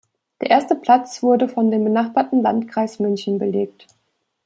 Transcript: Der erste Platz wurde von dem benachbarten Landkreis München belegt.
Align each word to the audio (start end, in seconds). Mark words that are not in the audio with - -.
Der 0.41 0.49
erste 0.49 0.73
Platz 0.73 1.21
wurde 1.21 1.47
von 1.47 1.69
dem 1.69 1.83
benachbarten 1.83 2.41
Landkreis 2.41 2.97
München 2.97 3.37
belegt. 3.37 3.85